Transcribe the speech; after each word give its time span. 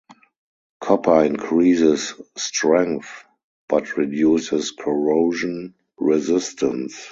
Copper 0.79 1.25
increases 1.25 2.15
strength, 2.35 3.07
but 3.69 3.97
reduces 3.97 4.71
corrosion 4.71 5.75
resistance. 5.99 7.07